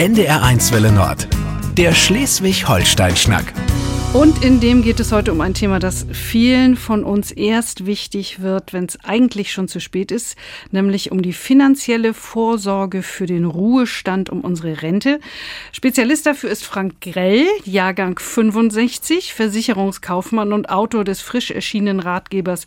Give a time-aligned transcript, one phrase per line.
[0.00, 1.28] NDR1 Welle Nord.
[1.76, 3.52] Der Schleswig-Holstein-Schnack.
[4.12, 8.42] Und in dem geht es heute um ein Thema, das vielen von uns erst wichtig
[8.42, 10.36] wird, wenn es eigentlich schon zu spät ist,
[10.72, 15.20] nämlich um die finanzielle Vorsorge für den Ruhestand, um unsere Rente.
[15.70, 22.66] Spezialist dafür ist Frank Grell, Jahrgang 65, Versicherungskaufmann und Autor des frisch erschienenen Ratgebers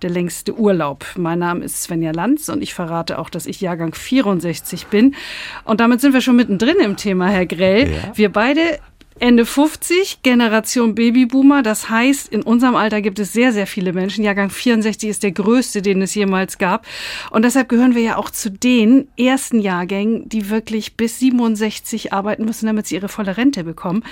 [0.00, 1.04] Der längste Urlaub.
[1.16, 5.16] Mein Name ist Svenja Lanz und ich verrate auch, dass ich Jahrgang 64 bin.
[5.64, 7.90] Und damit sind wir schon mittendrin im Thema, Herr Grell.
[7.90, 8.12] Ja.
[8.14, 8.78] Wir beide
[9.20, 11.62] Ende 50, Generation Babyboomer.
[11.62, 14.24] Das heißt, in unserem Alter gibt es sehr, sehr viele Menschen.
[14.24, 16.86] Jahrgang 64 ist der größte, den es jemals gab.
[17.30, 22.44] Und deshalb gehören wir ja auch zu den ersten Jahrgängen, die wirklich bis 67 arbeiten
[22.44, 24.02] müssen, damit sie ihre volle Rente bekommen.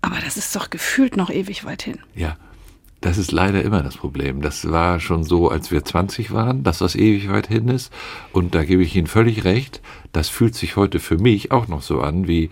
[0.00, 1.98] Aber das ist doch gefühlt noch ewig weit hin.
[2.14, 2.36] Ja.
[3.02, 4.42] Das ist leider immer das Problem.
[4.42, 7.90] Das war schon so, als wir 20 waren, dass das ewig weit hin ist.
[8.32, 9.80] Und da gebe ich Ihnen völlig recht.
[10.12, 12.50] Das fühlt sich heute für mich auch noch so an wie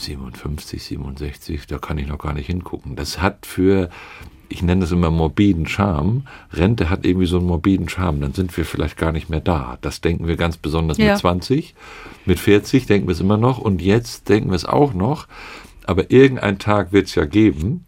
[0.00, 2.96] 57, 67, da kann ich noch gar nicht hingucken.
[2.96, 3.90] Das hat für,
[4.48, 6.24] ich nenne das immer morbiden Charme.
[6.52, 8.20] Rente hat irgendwie so einen morbiden Charme.
[8.20, 9.78] Dann sind wir vielleicht gar nicht mehr da.
[9.80, 11.12] Das denken wir ganz besonders ja.
[11.12, 11.74] mit 20.
[12.24, 13.58] Mit 40 denken wir es immer noch.
[13.58, 15.26] Und jetzt denken wir es auch noch.
[15.84, 17.84] Aber irgendein Tag wird es ja geben,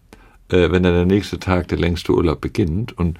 [0.48, 2.96] äh, wenn dann der nächste Tag der längste Urlaub beginnt.
[2.96, 3.18] Und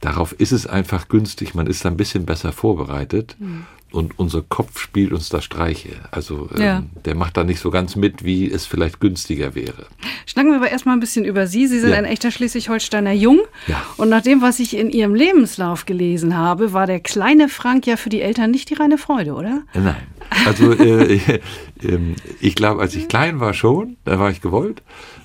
[0.00, 1.54] darauf ist es einfach günstig.
[1.54, 3.36] Man ist ein bisschen besser vorbereitet.
[3.38, 5.90] Mhm und unser Kopf spielt uns da Streiche.
[6.10, 6.82] Also ähm, ja.
[7.04, 9.86] der macht da nicht so ganz mit, wie es vielleicht günstiger wäre.
[10.26, 11.66] Schnacken wir aber erstmal ein bisschen über Sie.
[11.66, 11.96] Sie sind ja.
[11.96, 13.40] ein echter Schleswig-Holsteiner Jung.
[13.66, 13.82] Ja.
[13.96, 17.96] Und nach dem, was ich in Ihrem Lebenslauf gelesen habe, war der kleine Frank ja
[17.96, 19.62] für die Eltern nicht die reine Freude, oder?
[19.72, 19.96] Nein.
[20.44, 21.14] Also äh,
[21.82, 21.98] äh,
[22.40, 24.82] ich glaube, als ich klein war schon, da war ich gewollt.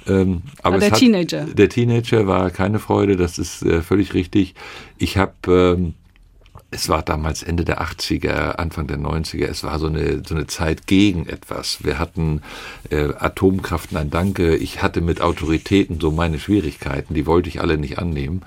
[0.07, 1.45] Ähm, aber der Teenager.
[1.45, 4.55] der Teenager war keine Freude, das ist äh, völlig richtig.
[4.97, 5.93] Ich habe ähm,
[6.71, 10.47] es war damals Ende der 80er, Anfang der 90er, es war so eine, so eine
[10.47, 11.83] Zeit gegen etwas.
[11.83, 12.41] Wir hatten
[12.89, 17.77] äh, Atomkraft, nein danke, ich hatte mit Autoritäten so meine Schwierigkeiten, die wollte ich alle
[17.77, 18.43] nicht annehmen.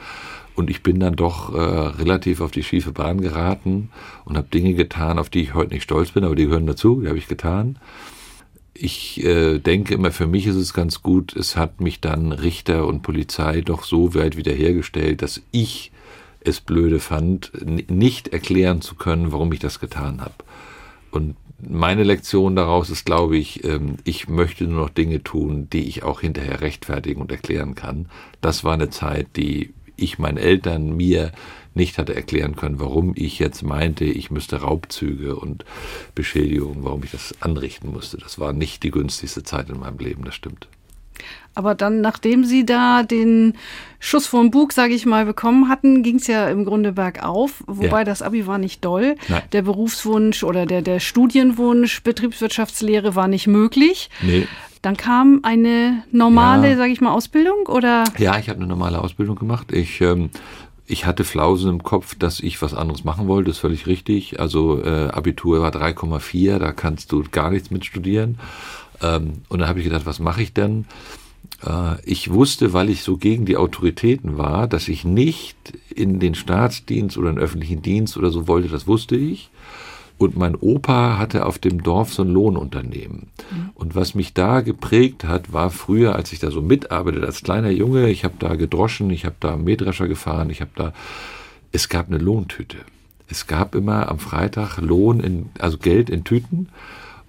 [0.55, 3.91] Und ich bin dann doch äh, relativ auf die schiefe Bahn geraten
[4.25, 7.03] und habe Dinge getan, auf die ich heute nicht stolz bin, aber die gehören dazu,
[7.03, 7.79] die habe ich getan.
[8.73, 12.87] Ich äh, denke immer, für mich ist es ganz gut, es hat mich dann Richter
[12.87, 15.93] und Polizei doch so weit wiederhergestellt, dass ich
[16.45, 17.53] es blöde fand,
[17.91, 20.35] nicht erklären zu können, warum ich das getan habe.
[21.11, 25.89] Und meine Lektion daraus ist, glaube ich, ähm, ich möchte nur noch Dinge tun, die
[25.89, 28.09] ich auch hinterher rechtfertigen und erklären kann.
[28.41, 31.33] Das war eine Zeit, die ich meinen Eltern mir
[31.75, 35.65] nicht hatte erklären können, warum ich jetzt meinte, ich müsste Raubzüge und
[36.15, 38.19] Beschädigungen, warum ich das anrichten musste.
[38.19, 40.69] Das war nicht die günstigste Zeit in meinem Leben, das stimmt.
[41.55, 43.55] Aber dann, nachdem Sie da den
[44.01, 47.63] Schuss vom Bug, sage ich mal, bekommen hatten, ging es ja im Grunde bergauf.
[47.67, 48.05] Wobei ja.
[48.05, 49.15] das Abi war nicht doll.
[49.29, 49.43] Nein.
[49.53, 54.11] Der Berufswunsch oder der, der Studienwunsch Betriebswirtschaftslehre war nicht möglich.
[54.21, 54.49] Nee.
[54.83, 56.77] Dann kam eine normale, ja.
[56.77, 58.05] sage ich mal, Ausbildung oder?
[58.19, 59.73] Ja, ich habe eine normale Ausbildung gemacht.
[59.73, 60.29] Ich ähm,
[60.87, 64.39] ich hatte Flausen im Kopf, dass ich was anderes machen wollte, das ist völlig richtig.
[64.39, 68.39] Also äh, Abitur war 3,4, da kannst du gar nichts mit studieren.
[69.03, 70.87] Ähm, und dann habe ich gedacht, was mache ich denn?
[71.65, 75.57] Äh, ich wusste, weil ich so gegen die Autoritäten war, dass ich nicht
[75.95, 79.51] in den Staatsdienst oder in den öffentlichen Dienst oder so wollte, das wusste ich.
[80.17, 83.31] Und mein Opa hatte auf dem Dorf so ein Lohnunternehmen.
[83.51, 83.71] Mhm.
[83.75, 87.71] Und was mich da geprägt hat, war früher, als ich da so mitarbeitet als kleiner
[87.71, 90.93] Junge, ich habe da gedroschen, ich habe da Mähdrescher gefahren, ich habe da,
[91.73, 92.79] es gab eine Lohntüte.
[93.27, 96.69] Es gab immer am Freitag Lohn, in, also Geld in Tüten.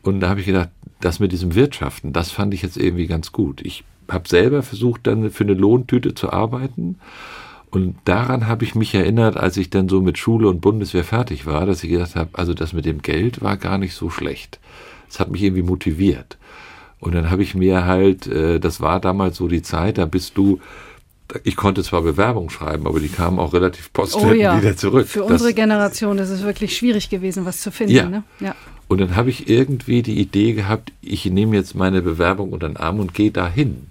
[0.06, 0.70] Und da habe ich gedacht,
[1.02, 3.62] das mit diesem Wirtschaften, das fand ich jetzt irgendwie ganz gut.
[3.66, 7.00] Ich habe selber versucht, dann für eine Lohntüte zu arbeiten.
[7.72, 11.48] Und daran habe ich mich erinnert, als ich dann so mit Schule und Bundeswehr fertig
[11.48, 14.60] war, dass ich gedacht habe, also das mit dem Geld war gar nicht so schlecht.
[15.10, 16.38] Es hat mich irgendwie motiviert.
[17.00, 20.38] Und dann habe ich mir halt, äh, das war damals so die Zeit, da bist
[20.38, 20.60] du,
[21.44, 24.62] ich konnte zwar Bewerbung schreiben, aber die kamen auch relativ postwendend oh ja.
[24.62, 25.08] wieder zurück.
[25.08, 27.96] Für unsere Generation ist es wirklich schwierig gewesen, was zu finden.
[27.96, 28.08] Ja.
[28.08, 28.24] Ne?
[28.40, 28.56] ja.
[28.88, 32.78] Und dann habe ich irgendwie die Idee gehabt, ich nehme jetzt meine Bewerbung unter den
[32.78, 33.88] Arm und gehe dahin.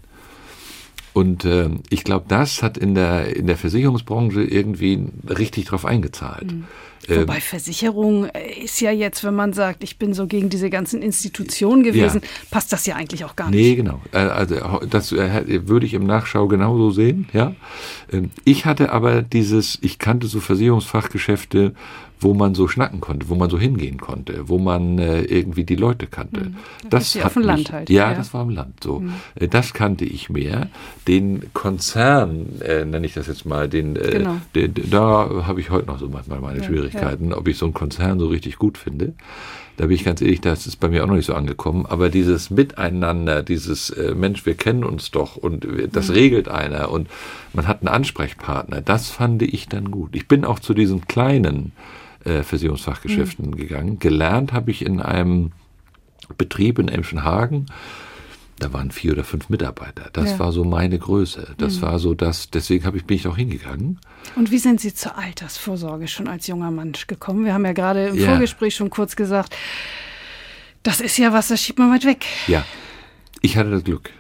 [1.12, 6.52] Und äh, ich glaube, das hat in der, in der Versicherungsbranche irgendwie richtig drauf eingezahlt.
[6.52, 6.64] Mhm.
[7.08, 11.02] Wobei Versicherung äh, ist ja jetzt, wenn man sagt, ich bin so gegen diese ganzen
[11.02, 12.28] Institutionen gewesen, ja.
[12.50, 13.60] passt das ja eigentlich auch gar nicht.
[13.60, 14.00] Nee, genau.
[14.12, 17.54] Äh, also das äh, würde ich im Nachschau genauso sehen, ja.
[18.12, 21.74] Ähm, ich hatte aber dieses, ich kannte so Versicherungsfachgeschäfte,
[22.24, 25.76] wo man so schnacken konnte, wo man so hingehen konnte, wo man äh, irgendwie die
[25.76, 26.40] Leute kannte.
[26.40, 26.56] Mhm.
[26.88, 27.90] Das, das hat auf dem Land halt.
[27.90, 29.00] Ja, ja, das war im Land so.
[29.00, 29.12] Mhm.
[29.50, 30.68] Das kannte ich mehr.
[31.06, 34.36] Den Konzern, äh, nenne ich das jetzt mal, den, äh, genau.
[34.54, 37.36] den da habe ich heute noch so manchmal meine ja, Schwierigkeiten, ja.
[37.36, 39.12] ob ich so einen Konzern so richtig gut finde.
[39.76, 41.84] Da bin ich ganz ehrlich, das ist bei mir auch noch nicht so angekommen.
[41.84, 46.14] Aber dieses Miteinander, dieses äh, Mensch, wir kennen uns doch und das mhm.
[46.14, 47.08] regelt einer und
[47.52, 50.14] man hat einen Ansprechpartner, das fand ich dann gut.
[50.14, 51.72] Ich bin auch zu diesen kleinen
[52.24, 53.56] äh, Versicherungsfachgeschäften mhm.
[53.56, 53.98] gegangen.
[53.98, 55.52] Gelernt habe ich in einem
[56.36, 57.66] Betrieb in Emschenhagen
[58.58, 60.10] da waren vier oder fünf Mitarbeiter.
[60.12, 60.38] Das ja.
[60.38, 61.54] war so meine Größe.
[61.58, 61.82] Das mhm.
[61.82, 63.98] war so das, deswegen habe ich, bin ich auch hingegangen.
[64.36, 67.44] Und wie sind Sie zur Altersvorsorge schon als junger Mann gekommen?
[67.44, 68.28] Wir haben ja gerade im ja.
[68.28, 69.56] Vorgespräch schon kurz gesagt,
[70.82, 72.24] das ist ja was, das schiebt man weit weg.
[72.46, 72.64] Ja,
[73.40, 74.10] ich hatte das Glück.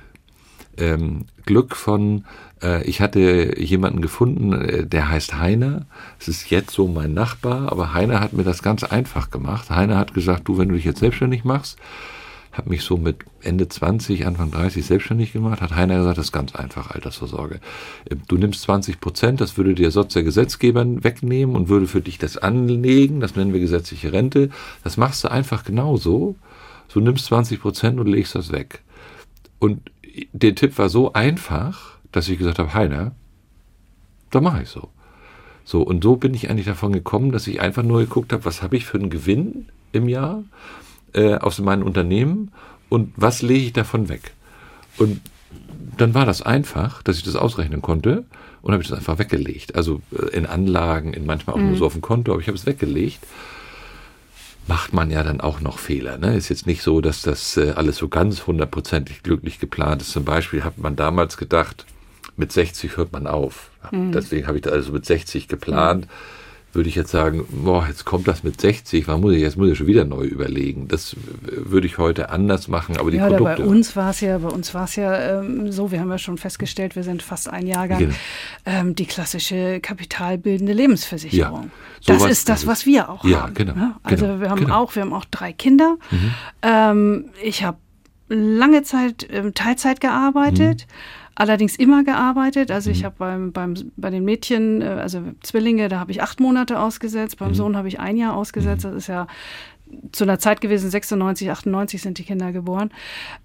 [0.78, 2.24] Ähm, Glück von,
[2.62, 5.86] äh, ich hatte jemanden gefunden, äh, der heißt Heiner.
[6.18, 9.70] Es ist jetzt so mein Nachbar, aber Heiner hat mir das ganz einfach gemacht.
[9.70, 11.78] Heiner hat gesagt, du, wenn du dich jetzt selbstständig machst,
[12.52, 16.32] habe mich so mit Ende 20, Anfang 30 selbstständig gemacht, hat Heiner gesagt, das ist
[16.32, 17.60] ganz einfach, Altersvorsorge.
[18.10, 22.00] Ähm, du nimmst 20 Prozent, das würde dir sonst der Gesetzgeber wegnehmen und würde für
[22.00, 24.50] dich das anlegen, das nennen wir gesetzliche Rente.
[24.82, 26.36] Das machst du einfach genauso.
[26.92, 28.82] Du nimmst 20 Prozent und legst das weg.
[29.58, 29.90] Und
[30.32, 33.12] der Tipp war so einfach, dass ich gesagt habe, Heiner,
[34.30, 34.88] da mache ich so.
[35.64, 38.62] So, und so bin ich eigentlich davon gekommen, dass ich einfach nur geguckt habe, was
[38.62, 40.44] habe ich für einen Gewinn im Jahr
[41.14, 42.52] äh, aus meinem Unternehmen
[42.90, 44.32] und was lege ich davon weg?
[44.98, 45.20] Und
[45.96, 48.24] dann war das einfach, dass ich das ausrechnen konnte
[48.62, 49.74] und habe ich das einfach weggelegt.
[49.74, 51.68] Also äh, in Anlagen, in manchmal auch mhm.
[51.68, 53.20] nur so auf dem Konto, aber ich habe es weggelegt.
[54.66, 56.16] Macht man ja dann auch noch Fehler.
[56.16, 56.36] Ne?
[56.36, 60.12] Ist jetzt nicht so, dass das äh, alles so ganz hundertprozentig glücklich geplant ist.
[60.12, 61.84] Zum Beispiel hat man damals gedacht,
[62.36, 63.70] mit 60 hört man auf.
[63.90, 64.12] Mhm.
[64.12, 66.06] Deswegen habe ich das also mit 60 geplant.
[66.06, 66.10] Mhm
[66.74, 69.68] würde ich jetzt sagen, boah, jetzt kommt das mit 60, wann muss ich, jetzt muss
[69.68, 70.88] ich schon wieder neu überlegen.
[70.88, 73.62] Das würde ich heute anders machen, aber die ja, Produkte.
[73.62, 76.18] Bei uns war es ja, bei uns war es ja ähm, so, wir haben ja
[76.18, 78.14] schon festgestellt, wir sind fast ein Jahrgang, genau.
[78.66, 81.70] ähm, die klassische kapitalbildende Lebensversicherung.
[82.00, 83.54] Ja, das ist das, was wir auch ja, haben.
[83.54, 84.00] Genau, ja?
[84.02, 84.82] Also genau, wir haben genau.
[84.82, 85.96] auch, wir haben auch drei Kinder.
[86.10, 86.34] Mhm.
[86.62, 87.78] Ähm, ich habe
[88.28, 90.86] lange Zeit Teilzeit gearbeitet.
[90.88, 92.70] Mhm allerdings immer gearbeitet.
[92.70, 93.06] Also ich mhm.
[93.06, 97.38] habe beim, beim, bei den Mädchen, äh, also Zwillinge, da habe ich acht Monate ausgesetzt,
[97.38, 97.54] beim mhm.
[97.54, 98.84] Sohn habe ich ein Jahr ausgesetzt.
[98.84, 98.90] Mhm.
[98.90, 99.26] Das ist ja
[100.12, 102.90] zu einer Zeit gewesen, 96, 98 sind die Kinder geboren.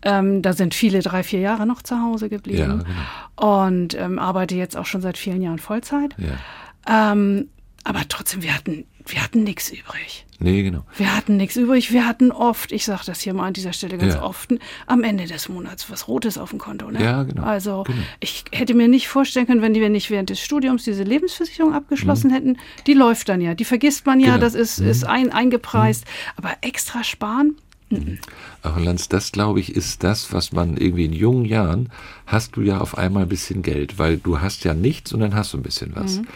[0.01, 2.83] Ähm, da sind viele drei, vier Jahre noch zu Hause geblieben.
[2.88, 3.65] Ja, genau.
[3.65, 6.15] Und ähm, arbeite jetzt auch schon seit vielen Jahren Vollzeit.
[6.18, 7.12] Ja.
[7.12, 7.50] Ähm,
[7.83, 10.26] aber trotzdem, wir hatten, wir hatten nichts übrig.
[10.42, 10.84] Nee, genau.
[10.96, 11.92] Wir hatten nichts übrig.
[11.92, 14.24] Wir hatten oft, ich sage das hier mal an dieser Stelle ganz ja.
[14.24, 14.54] oft,
[14.88, 16.90] am Ende des Monats was Rotes auf dem Konto.
[16.90, 17.04] Ne?
[17.04, 17.44] Ja, genau.
[17.44, 18.00] Also genau.
[18.22, 22.30] ich hätte mir nicht vorstellen können, wenn wir nicht während des Studiums diese Lebensversicherung abgeschlossen
[22.30, 22.34] mhm.
[22.36, 22.58] hätten.
[22.88, 23.54] Die läuft dann ja.
[23.54, 24.40] Die vergisst man ja, genau.
[24.40, 24.88] das ist, mhm.
[24.88, 26.06] ist ein, eingepreist.
[26.06, 26.34] Mhm.
[26.38, 27.56] Aber extra sparen,
[27.90, 28.20] Mhm.
[28.62, 31.90] Aber Lanz, das glaube ich, ist das, was man irgendwie in jungen Jahren
[32.26, 35.34] hast du ja auf einmal ein bisschen Geld, weil du hast ja nichts und dann
[35.36, 36.18] hast du ein bisschen was.
[36.18, 36.28] Mhm.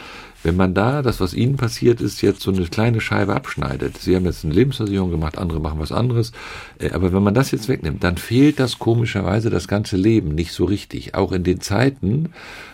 [0.44, 4.16] Wenn man da das, was Ihnen passiert ist, jetzt so eine kleine Scheibe abschneidet, Sie
[4.16, 6.34] haben jetzt eine Lebensversicherung gemacht, andere machen was anderes,
[6.80, 10.52] äh, aber wenn man das jetzt wegnimmt, dann fehlt das komischerweise das ganze Leben nicht
[10.52, 11.16] so richtig.
[11.16, 12.34] Auch in den Zeiten,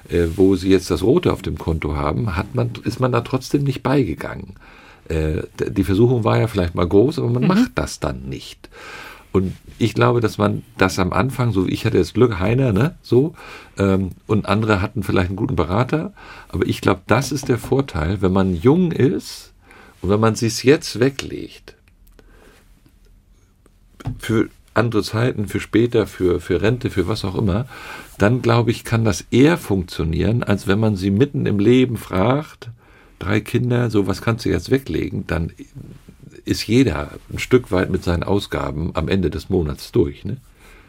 [0.09, 3.21] äh, wo Sie jetzt das Rote auf dem Konto haben, hat man, ist man da
[3.21, 4.55] trotzdem nicht beigegangen.
[5.07, 7.49] Äh, die Versuchung war ja vielleicht mal groß, aber man mhm.
[7.49, 8.69] macht das dann nicht.
[9.31, 12.73] Und ich glaube, dass man das am Anfang, so wie ich hatte jetzt Glück, Heiner,
[12.73, 13.33] ne, so,
[13.77, 16.13] ähm, und andere hatten vielleicht einen guten Berater,
[16.49, 19.53] aber ich glaube, das ist der Vorteil, wenn man jung ist
[20.01, 21.75] und wenn man sich jetzt weglegt,
[24.17, 27.65] für andere Zeiten, für später, für, für Rente, für was auch immer,
[28.17, 32.69] dann glaube ich, kann das eher funktionieren, als wenn man sie mitten im Leben fragt,
[33.17, 35.51] drei Kinder, so was kannst du jetzt weglegen, dann
[36.45, 40.37] ist jeder ein Stück weit mit seinen Ausgaben am Ende des Monats durch, ne?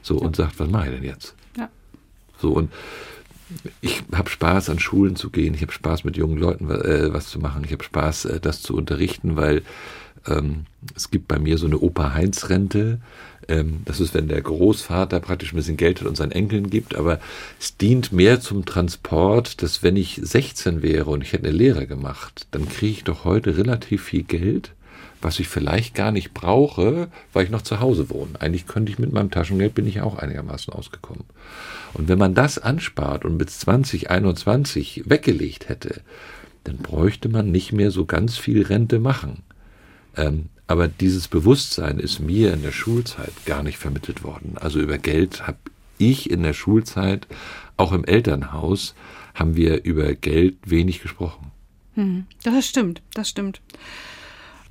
[0.03, 0.23] So ja.
[0.23, 1.35] und sagt, was mache ich denn jetzt?
[1.57, 1.69] Ja.
[2.39, 2.71] So und
[3.81, 5.55] ich habe Spaß, an Schulen zu gehen.
[5.55, 7.65] Ich habe Spaß, mit jungen Leuten äh, was zu machen.
[7.65, 9.63] Ich habe Spaß, äh, das zu unterrichten, weil
[10.27, 13.01] ähm, es gibt bei mir so eine Opa-Heinz-Rente.
[13.49, 16.95] Ähm, das ist, wenn der Großvater praktisch ein bisschen Geld hat und seinen Enkeln gibt.
[16.95, 17.21] Aber
[17.59, 21.87] es dient mehr zum Transport, dass wenn ich 16 wäre und ich hätte eine Lehre
[21.87, 24.73] gemacht, dann kriege ich doch heute relativ viel Geld
[25.23, 28.41] was ich vielleicht gar nicht brauche, weil ich noch zu Hause wohne.
[28.41, 31.25] Eigentlich könnte ich mit meinem Taschengeld bin ich auch einigermaßen ausgekommen.
[31.93, 36.01] Und wenn man das anspart und bis 2021 weggelegt hätte,
[36.65, 39.43] dann bräuchte man nicht mehr so ganz viel Rente machen.
[40.17, 44.57] Ähm, aber dieses Bewusstsein ist mir in der Schulzeit gar nicht vermittelt worden.
[44.61, 45.59] Also über Geld habe
[45.99, 47.27] ich in der Schulzeit,
[47.77, 48.95] auch im Elternhaus,
[49.35, 51.51] haben wir über Geld wenig gesprochen.
[51.95, 53.61] Hm, das stimmt, das stimmt.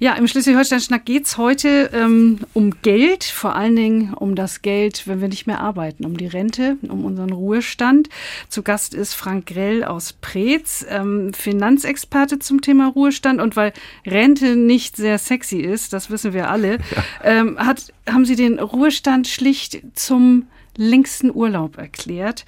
[0.02, 5.08] Ja, im Schleswig-Holstein-Schnack geht es heute ähm, um Geld, vor allen Dingen um das Geld,
[5.08, 8.08] wenn wir nicht mehr arbeiten, um die Rente, um unseren Ruhestand.
[8.48, 13.42] Zu Gast ist Frank Grell aus Preetz, ähm, Finanzexperte zum Thema Ruhestand.
[13.42, 13.74] Und weil
[14.08, 17.04] Rente nicht sehr sexy ist, das wissen wir alle, ja.
[17.24, 22.46] ähm, hat, haben Sie den Ruhestand schlicht zum längsten Urlaub erklärt.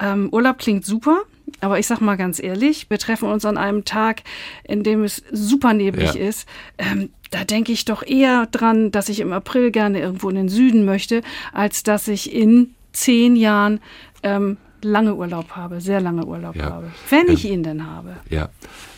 [0.00, 1.24] Ähm, Urlaub klingt super,
[1.60, 4.22] aber ich sag mal ganz ehrlich, wir treffen uns an einem Tag,
[4.64, 6.20] in dem es super neblig ja.
[6.28, 6.48] ist.
[6.78, 10.48] Ähm, da denke ich doch eher dran, dass ich im April gerne irgendwo in den
[10.48, 11.22] Süden möchte,
[11.52, 13.80] als dass ich in zehn Jahren
[14.22, 16.64] ähm, lange Urlaub habe, sehr lange Urlaub ja.
[16.64, 16.92] habe.
[17.10, 18.16] Wenn ich ähm, ihn denn habe.
[18.30, 18.48] Ja.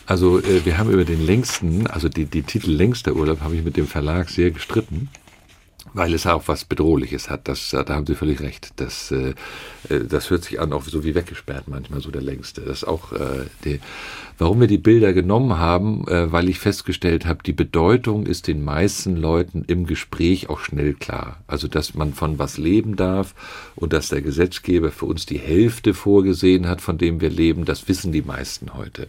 [0.05, 3.63] Also äh, wir haben über den längsten, also die, die Titel längster Urlaub, habe ich
[3.63, 5.09] mit dem Verlag sehr gestritten
[5.93, 7.47] weil es auch was Bedrohliches hat.
[7.47, 8.73] Das, da haben Sie völlig recht.
[8.75, 9.33] Das, äh,
[9.89, 12.61] äh, das hört sich an, auch so wie weggesperrt manchmal, so der längste.
[12.61, 13.79] Das ist auch äh, die,
[14.37, 18.63] warum wir die Bilder genommen haben, äh, weil ich festgestellt habe, die Bedeutung ist den
[18.63, 21.37] meisten Leuten im Gespräch auch schnell klar.
[21.47, 23.33] Also, dass man von was leben darf
[23.75, 27.87] und dass der Gesetzgeber für uns die Hälfte vorgesehen hat, von dem wir leben, das
[27.87, 29.07] wissen die meisten heute.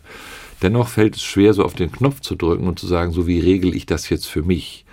[0.62, 3.40] Dennoch fällt es schwer, so auf den Knopf zu drücken und zu sagen, so wie
[3.40, 4.84] regel ich das jetzt für mich?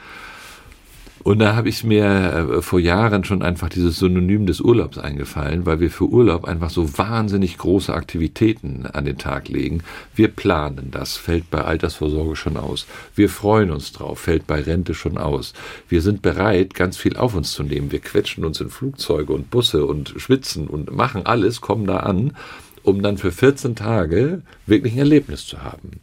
[1.27, 5.65] Und da habe ich mir äh, vor Jahren schon einfach dieses Synonym des Urlaubs eingefallen,
[5.65, 9.83] weil wir für Urlaub einfach so wahnsinnig große Aktivitäten an den Tag legen.
[10.15, 12.87] Wir planen das, fällt bei Altersvorsorge schon aus.
[13.13, 15.51] Wir freuen uns drauf, fällt bei Rente schon aus.
[15.89, 17.91] Wir sind bereit, ganz viel auf uns zu nehmen.
[17.91, 22.37] Wir quetschen uns in Flugzeuge und Busse und schwitzen und machen alles, kommen da an,
[22.83, 25.99] um dann für 14 Tage wirklich ein Erlebnis zu haben.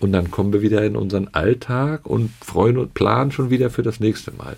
[0.00, 3.82] Und dann kommen wir wieder in unseren Alltag und freuen und planen schon wieder für
[3.82, 4.56] das nächste Mal.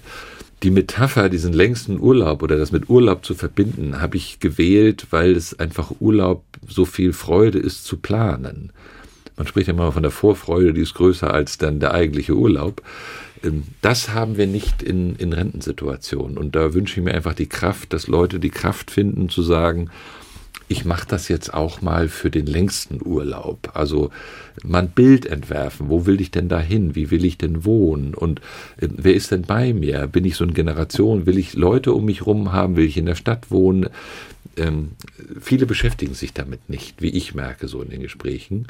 [0.65, 5.37] Die Metapher, diesen längsten Urlaub oder das mit Urlaub zu verbinden, habe ich gewählt, weil
[5.37, 8.73] es einfach Urlaub so viel Freude ist zu planen.
[9.37, 12.83] Man spricht ja immer von der Vorfreude, die ist größer als dann der eigentliche Urlaub.
[13.45, 16.37] Ähm, das haben wir nicht in, in Rentensituationen.
[16.37, 19.91] Und da wünsche ich mir einfach die Kraft, dass Leute die Kraft finden zu sagen,
[20.69, 23.71] ich mache das jetzt auch mal für den längsten Urlaub.
[23.75, 24.11] Also
[24.63, 26.95] man Bild entwerfen, wo will ich denn da hin?
[26.95, 28.15] Wie will ich denn wohnen?
[28.15, 28.41] Und
[28.79, 30.07] äh, wer ist denn bei mir?
[30.07, 31.27] Bin ich so eine Generation?
[31.27, 32.77] Will ich Leute um mich rum haben?
[32.77, 33.89] Will ich in der Stadt wohnen?
[34.57, 34.91] Ähm,
[35.41, 38.67] viele beschäftigen sich damit nicht, wie ich merke, so in den Gesprächen.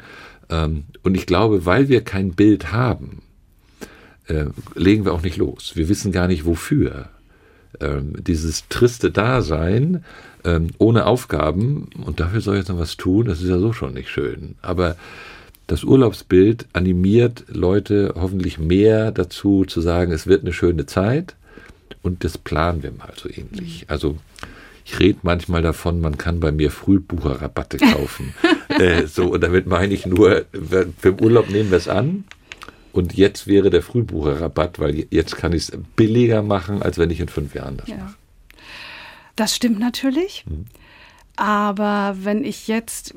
[0.49, 3.23] Ähm, und ich glaube, weil wir kein Bild haben,
[4.27, 5.71] äh, legen wir auch nicht los.
[5.75, 7.09] Wir wissen gar nicht wofür.
[7.81, 10.03] Ähm, dieses triste Dasein,
[10.43, 13.73] ähm, ohne Aufgaben und dafür soll ich jetzt noch was tun, das ist ja so
[13.73, 14.55] schon nicht schön.
[14.61, 14.95] Aber
[15.67, 21.35] das Urlaubsbild animiert Leute hoffentlich mehr dazu zu sagen, es wird eine schöne Zeit
[22.01, 23.81] und das planen wir mal so ähnlich.
[23.81, 23.85] Mhm.
[23.87, 24.17] Also
[24.85, 28.33] ich rede manchmal davon, man kann bei mir Frühbucherrabatte kaufen.
[28.69, 32.23] äh, so, und damit meine ich nur, für den Urlaub nehmen wir es an.
[32.91, 37.19] Und jetzt wäre der Frühbucherrabatt, weil jetzt kann ich es billiger machen, als wenn ich
[37.19, 37.97] in fünf Jahren das ja.
[37.97, 38.15] mache.
[39.35, 40.45] Das stimmt natürlich.
[40.47, 40.65] Mhm.
[41.35, 43.15] Aber wenn ich jetzt,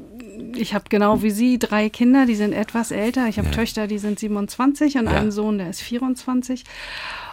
[0.54, 3.26] ich habe genau wie Sie drei Kinder, die sind etwas älter.
[3.26, 3.54] Ich habe ja.
[3.54, 5.12] Töchter, die sind 27 und ja.
[5.12, 6.62] einen Sohn, der ist 24.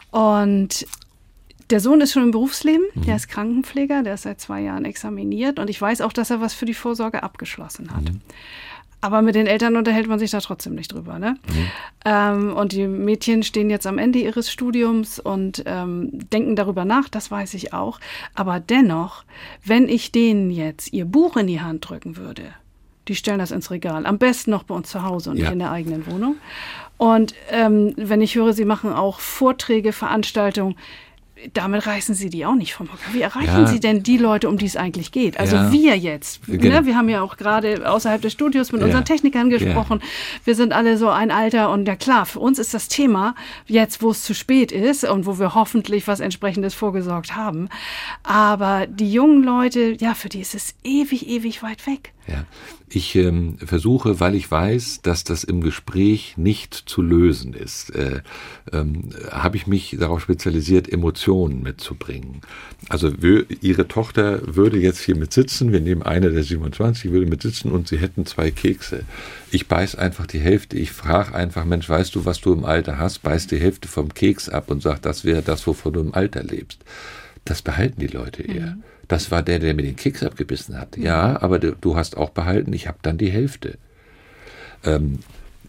[0.10, 0.88] Und
[1.70, 3.02] der Sohn ist schon im Berufsleben, mhm.
[3.04, 6.42] der ist Krankenpfleger, der ist seit zwei Jahren examiniert und ich weiß auch, dass er
[6.42, 8.06] was für die Vorsorge abgeschlossen hat.
[8.06, 8.22] Mhm.
[9.02, 11.20] Aber mit den Eltern unterhält man sich da trotzdem nicht drüber.
[11.20, 11.38] Ne?
[11.48, 11.72] Mhm.
[12.06, 17.08] Ähm, und die Mädchen stehen jetzt am Ende ihres Studiums und ähm, denken darüber nach,
[17.08, 18.00] das weiß ich auch.
[18.36, 19.24] Aber dennoch,
[19.64, 22.44] wenn ich denen jetzt ihr Buch in die Hand drücken würde,
[23.08, 24.06] die stellen das ins Regal.
[24.06, 25.44] Am besten noch bei uns zu Hause und ja.
[25.44, 26.36] nicht in der eigenen Wohnung.
[26.98, 30.76] Und ähm, wenn ich höre, sie machen auch Vorträge, Veranstaltungen,
[31.54, 33.14] damit reißen Sie die auch nicht vom Hocker.
[33.14, 33.68] Wie erreichen ja.
[33.68, 35.40] Sie denn die Leute, um die es eigentlich geht?
[35.40, 35.72] Also ja.
[35.72, 36.42] wir jetzt.
[36.48, 36.80] Genau.
[36.80, 36.86] Ne?
[36.86, 38.88] Wir haben ja auch gerade außerhalb des Studios mit ja.
[38.88, 40.02] unseren Technikern gesprochen.
[40.44, 43.36] Wir sind alle so ein Alter und ja klar, für uns ist das Thema
[43.68, 47.70] jetzt, wo es zu spät ist und wo wir hoffentlich was entsprechendes vorgesorgt haben.
[48.24, 52.14] Aber die jungen Leute, ja, für die ist es ewig, ewig weit weg.
[52.28, 52.46] Ja.
[52.92, 58.22] Ich ähm, versuche, weil ich weiß, dass das im Gespräch nicht zu lösen ist, äh,
[58.74, 62.42] ähm, habe ich mich darauf spezialisiert, Emotionen mitzubringen.
[62.88, 63.12] Also
[63.62, 67.72] Ihre Tochter würde jetzt hier mit sitzen, wir nehmen eine der 27, würde mit sitzen
[67.72, 69.04] und Sie hätten zwei Kekse.
[69.52, 72.98] Ich beiß einfach die Hälfte, ich frage einfach, Mensch, weißt du, was du im Alter
[72.98, 73.20] hast?
[73.20, 76.44] Beiß die Hälfte vom Keks ab und sag, das wäre das, wovon du im Alter
[76.44, 76.80] lebst.
[77.46, 78.76] Das behalten die Leute eher.
[78.76, 78.84] Mhm.
[79.08, 80.98] Das war der, der mir den Keks abgebissen hat.
[80.98, 81.04] Mhm.
[81.04, 83.78] Ja, aber du, du, hast auch behalten, ich habe dann die Hälfte.
[84.84, 85.20] Ähm,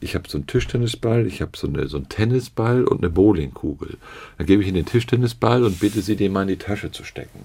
[0.01, 3.99] ich habe so einen Tischtennisball, ich habe so, eine, so einen Tennisball und eine Bowlingkugel.
[4.39, 7.05] Dann gebe ich Ihnen den Tischtennisball und bitte Sie, den mal in die Tasche zu
[7.05, 7.41] stecken.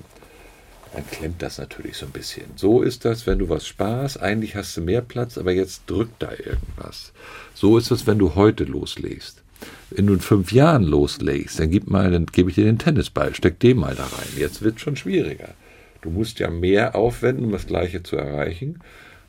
[0.93, 2.45] Dann klemmt das natürlich so ein bisschen.
[2.55, 4.21] So ist das, wenn du was sparst.
[4.21, 7.11] Eigentlich hast du mehr Platz, aber jetzt drückt da irgendwas.
[7.53, 9.41] So ist es, wenn du heute loslegst.
[9.89, 13.35] wenn du in fünf Jahren loslegst, dann gib mal, dann gebe ich dir den Tennisball,
[13.35, 14.27] steck den mal da rein.
[14.37, 15.53] Jetzt wird es schon schwieriger.
[16.01, 18.79] Du musst ja mehr aufwenden, um das Gleiche zu erreichen.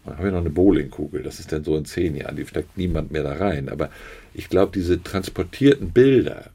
[0.07, 2.77] Dann habe ich noch eine Bowlingkugel, das ist dann so in zehn Jahren, die steckt
[2.79, 3.69] niemand mehr da rein.
[3.69, 3.91] Aber
[4.35, 6.51] ich glaube, diese transportierten Bilder,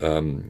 [0.00, 0.44] ähm,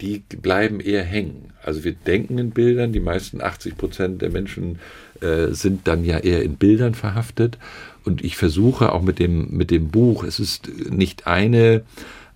[0.00, 1.52] die bleiben eher hängen.
[1.62, 4.78] Also wir denken in Bildern, die meisten 80 Prozent der Menschen
[5.20, 7.58] äh, sind dann ja eher in Bildern verhaftet.
[8.04, 11.82] Und ich versuche auch mit dem, mit dem Buch, es ist nicht eine,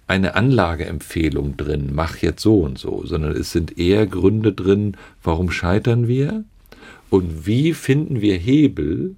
[0.07, 5.51] eine Anlageempfehlung drin, mach jetzt so und so, sondern es sind eher Gründe drin, warum
[5.51, 6.45] scheitern wir
[7.15, 9.15] und wie finden wir Hebel,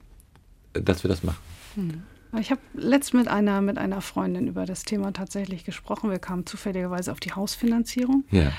[0.75, 1.39] dass wir das machen.
[1.77, 2.03] Hm.
[2.39, 6.11] Ich habe letzt mit einer, mit einer Freundin über das Thema tatsächlich gesprochen.
[6.11, 8.25] Wir kamen zufälligerweise auf die Hausfinanzierung.
[8.31, 8.53] Ja.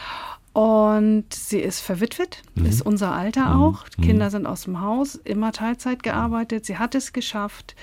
[0.54, 2.66] Und sie ist verwitwet, mhm.
[2.66, 3.62] ist unser Alter mhm.
[3.62, 3.86] auch.
[3.98, 4.04] Mhm.
[4.04, 6.66] Kinder sind aus dem Haus, immer Teilzeit gearbeitet.
[6.66, 7.76] Sie hat es geschafft,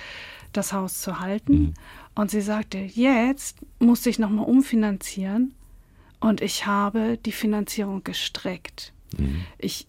[0.52, 1.52] das Haus zu halten.
[1.52, 1.74] Mhm.
[2.16, 5.54] Und sie sagte, jetzt muss ich nochmal umfinanzieren.
[6.18, 8.92] Und ich habe die Finanzierung gestreckt.
[9.16, 9.44] Mhm.
[9.58, 9.86] Ich,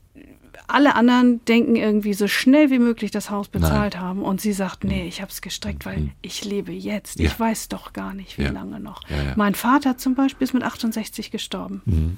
[0.68, 4.04] alle anderen denken irgendwie so schnell wie möglich das Haus bezahlt Nein.
[4.04, 4.24] haben.
[4.24, 5.08] Und sie sagt, nee, mhm.
[5.08, 7.20] ich habe es gestreckt, weil ich lebe jetzt.
[7.20, 7.26] Ja.
[7.26, 8.52] Ich weiß doch gar nicht, wie ja.
[8.52, 9.08] lange noch.
[9.10, 11.82] Ja, mein Vater zum Beispiel ist mit 68 gestorben.
[11.86, 12.18] Mhm.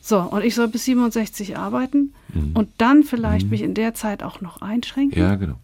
[0.00, 2.52] So, und ich soll bis 67 arbeiten mhm.
[2.54, 3.50] und dann vielleicht mhm.
[3.50, 5.20] mich in der Zeit auch noch einschränken.
[5.20, 5.58] Ja, genau.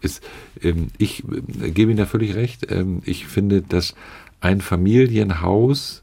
[0.00, 0.22] Ist,
[0.62, 2.70] ähm, ich äh, gebe Ihnen da völlig recht.
[2.70, 3.94] Ähm, ich finde, dass
[4.40, 6.02] ein Familienhaus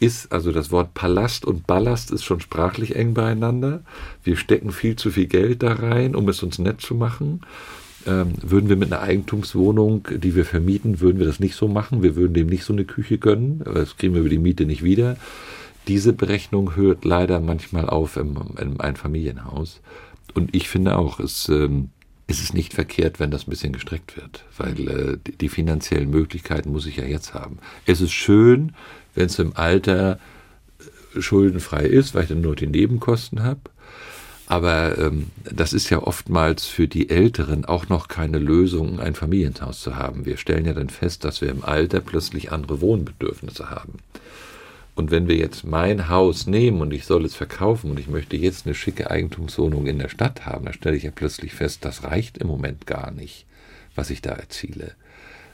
[0.00, 3.82] ist, also das Wort Palast und Ballast ist schon sprachlich eng beieinander.
[4.24, 7.42] Wir stecken viel zu viel Geld da rein, um es uns nett zu machen.
[8.06, 12.02] Ähm, würden wir mit einer Eigentumswohnung, die wir vermieten, würden wir das nicht so machen.
[12.02, 13.62] Wir würden dem nicht so eine Küche gönnen.
[13.64, 15.16] Das kriegen wir über die Miete nicht wieder.
[15.88, 19.80] Diese Berechnung hört leider manchmal auf im, im Einfamilienhaus.
[20.34, 21.90] Und ich finde auch, es, ähm,
[22.32, 26.10] es ist nicht verkehrt, wenn das ein bisschen gestreckt wird, weil äh, die, die finanziellen
[26.10, 27.58] Möglichkeiten muss ich ja jetzt haben.
[27.84, 28.72] Es ist schön,
[29.14, 30.18] wenn es im Alter
[31.14, 33.60] äh, schuldenfrei ist, weil ich dann nur die Nebenkosten habe.
[34.46, 39.80] Aber ähm, das ist ja oftmals für die Älteren auch noch keine Lösung, ein Familienhaus
[39.80, 40.24] zu haben.
[40.24, 43.98] Wir stellen ja dann fest, dass wir im Alter plötzlich andere Wohnbedürfnisse haben.
[44.94, 48.36] Und wenn wir jetzt mein Haus nehmen und ich soll es verkaufen und ich möchte
[48.36, 52.04] jetzt eine schicke Eigentumswohnung in der Stadt haben, dann stelle ich ja plötzlich fest, das
[52.04, 53.46] reicht im Moment gar nicht,
[53.94, 54.92] was ich da erziele.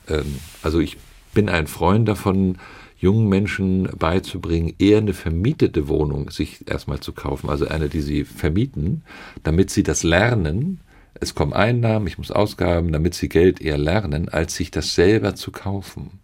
[0.08, 0.96] Ähm, also ich
[1.34, 2.58] bin ein Freund davon,
[2.98, 8.24] jungen Menschen beizubringen, eher eine vermietete Wohnung sich erstmal zu kaufen, also eine, die sie
[8.24, 9.02] vermieten,
[9.44, 10.80] damit sie das lernen,
[11.20, 15.34] es kommen Einnahmen, ich muss Ausgaben, damit sie Geld eher lernen, als sich das selber
[15.34, 16.18] zu kaufen.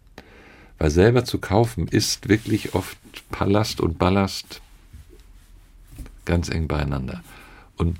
[0.77, 2.97] Weil selber zu kaufen ist wirklich oft
[3.31, 4.61] Palast und Ballast
[6.25, 7.23] ganz eng beieinander.
[7.77, 7.97] Und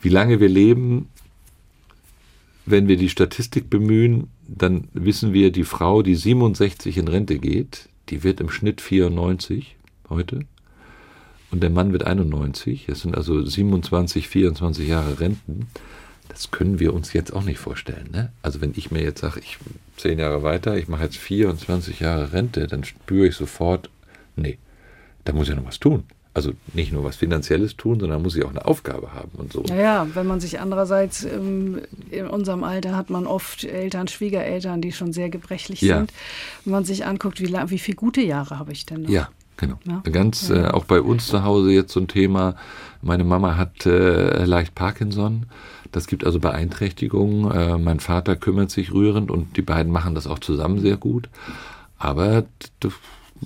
[0.00, 1.08] wie lange wir leben,
[2.66, 7.88] wenn wir die Statistik bemühen, dann wissen wir, die Frau, die 67 in Rente geht,
[8.08, 9.76] die wird im Schnitt 94
[10.08, 10.40] heute.
[11.50, 12.88] Und der Mann wird 91.
[12.88, 15.66] Es sind also 27, 24 Jahre Renten.
[16.32, 18.08] Das können wir uns jetzt auch nicht vorstellen.
[18.10, 18.32] Ne?
[18.40, 19.58] Also wenn ich mir jetzt sage, ich
[19.98, 23.90] zehn Jahre weiter, ich mache jetzt 24 Jahre Rente, dann spüre ich sofort,
[24.34, 24.58] nee,
[25.24, 26.04] da muss ich noch was tun.
[26.34, 29.62] Also nicht nur was Finanzielles tun, sondern muss ich auch eine Aufgabe haben und so.
[29.68, 34.92] Naja, wenn man sich andererseits ähm, in unserem Alter hat man oft Eltern, Schwiegereltern, die
[34.92, 35.98] schon sehr gebrechlich ja.
[35.98, 36.14] sind.
[36.64, 39.10] Wenn man sich anguckt, wie, wie viele gute Jahre habe ich denn noch?
[39.10, 39.78] Ja, genau.
[39.86, 40.02] Ja?
[40.10, 40.50] Ganz.
[40.50, 42.56] Äh, auch bei uns zu Hause jetzt so ein Thema.
[43.00, 45.46] Meine Mama hat äh, leicht Parkinson.
[45.90, 47.50] Das gibt also Beeinträchtigungen.
[47.50, 51.28] Äh, mein Vater kümmert sich rührend und die beiden machen das auch zusammen sehr gut.
[51.98, 52.44] Aber
[52.80, 52.92] das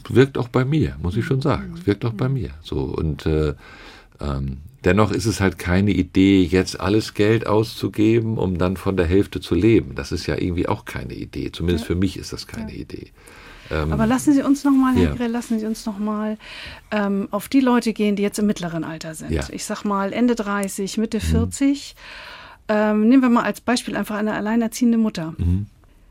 [0.08, 1.74] wirkt auch bei mir, muss ich schon sagen.
[1.76, 2.50] Es wirkt auch bei mir.
[2.62, 3.54] So und äh,
[4.20, 9.06] ähm, dennoch ist es halt keine Idee, jetzt alles Geld auszugeben, um dann von der
[9.06, 9.94] Hälfte zu leben.
[9.94, 11.50] Das ist ja irgendwie auch keine Idee.
[11.52, 11.88] Zumindest ja.
[11.88, 12.80] für mich ist das keine ja.
[12.80, 13.10] Idee.
[13.70, 15.14] Ähm, Aber lassen Sie uns noch mal, Herr ja.
[15.14, 16.38] Grill, lassen Sie uns noch mal
[16.90, 19.30] ähm, auf die Leute gehen, die jetzt im mittleren Alter sind.
[19.30, 19.44] Ja.
[19.50, 21.94] Ich sag mal Ende 30, Mitte 40.
[21.96, 22.00] Mhm.
[22.68, 25.34] Ähm, nehmen wir mal als Beispiel einfach eine alleinerziehende Mutter.
[25.38, 25.66] Mhm.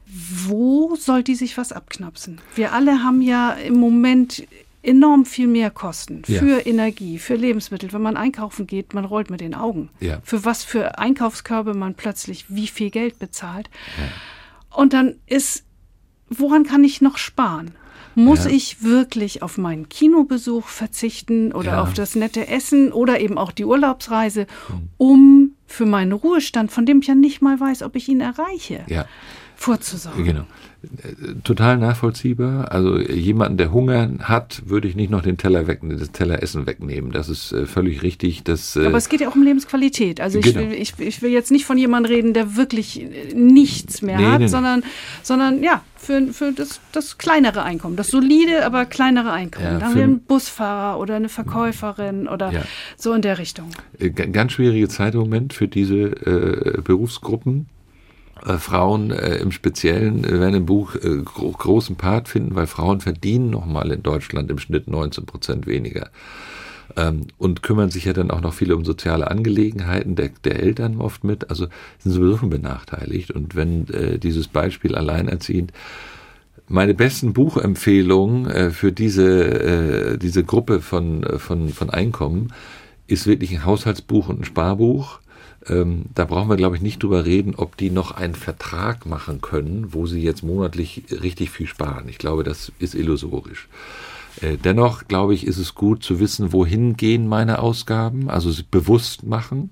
[0.08, 2.40] Wo soll die sich was abknapsen?
[2.54, 4.48] Wir alle haben ja im Moment
[4.86, 6.66] enorm viel mehr Kosten für ja.
[6.66, 7.92] Energie, für Lebensmittel.
[7.92, 9.90] Wenn man einkaufen geht, man rollt mit den Augen.
[10.00, 10.22] Ja.
[10.24, 13.70] Für was für Einkaufskörbe man plötzlich wie viel Geld bezahlt.
[13.98, 14.78] Ja.
[14.78, 15.65] Und dann ist,
[16.40, 17.72] woran kann ich noch sparen?
[18.18, 18.52] Muss ja.
[18.52, 21.84] ich wirklich auf meinen Kinobesuch verzichten oder ja.
[21.84, 24.90] auf das nette Essen oder eben auch die Urlaubsreise, hm.
[24.98, 28.86] um für meinen Ruhestand, von dem ich ja nicht mal weiß, ob ich ihn erreiche.
[28.88, 29.06] Ja.
[29.56, 30.24] Vorzusorgen.
[30.24, 30.46] Genau.
[31.44, 32.72] Total nachvollziehbar.
[32.72, 36.68] Also jemanden, der Hunger hat, würde ich nicht noch den Teller weg, das Teller Essen
[36.68, 37.12] wegnehmen.
[37.12, 38.44] Das ist äh, völlig richtig.
[38.44, 40.22] Das, äh Aber es geht ja auch um Lebensqualität.
[40.22, 40.60] Also ich, genau.
[40.60, 44.26] will, ich, ich will jetzt nicht von jemandem reden, der wirklich äh, nichts mehr nee,
[44.26, 44.86] hat, nee, sondern, nee.
[45.24, 49.66] sondern ja, für, für das, das kleinere Einkommen, das solide, aber kleinere Einkommen.
[49.66, 52.62] Ja, da haben wir einen Busfahrer oder eine Verkäuferin oder ja.
[52.98, 53.72] so in der Richtung.
[54.32, 57.68] Ganz schwierige Zeit im Moment für diese äh, Berufsgruppen
[58.44, 62.68] äh, Frauen äh, im Speziellen äh, werden im Buch äh, gro großen Part finden, weil
[62.68, 66.10] Frauen verdienen nochmal in Deutschland im Schnitt 19 Prozent weniger.
[66.98, 71.02] Ähm, und kümmern sich ja dann auch noch viele um soziale Angelegenheiten der, der Eltern
[71.02, 71.68] oft mit, also
[72.00, 73.32] sind sowieso schon benachteiligt.
[73.32, 75.72] Und wenn äh, dieses Beispiel alleinerziehend
[76.68, 82.54] meine besten Buchempfehlungen äh, für diese, äh, diese Gruppe von, von, von Einkommen
[83.08, 85.20] ist wirklich ein Haushaltsbuch und ein Sparbuch
[85.68, 89.42] ähm, da brauchen wir, glaube ich, nicht drüber reden, ob die noch einen Vertrag machen
[89.42, 92.08] können, wo sie jetzt monatlich richtig viel sparen.
[92.08, 93.68] Ich glaube, das ist illusorisch.
[94.42, 98.66] Äh, dennoch, glaube ich, ist es gut zu wissen, wohin gehen meine Ausgaben, also sie
[98.70, 99.72] bewusst machen.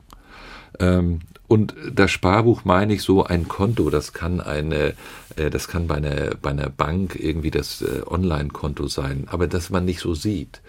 [0.79, 4.93] Ähm, und das Sparbuch meine ich so ein Konto, das kann eine,
[5.36, 9.69] äh, das kann bei einer, bei einer Bank irgendwie das äh, Online-Konto sein, aber dass
[9.69, 10.62] man nicht so sieht.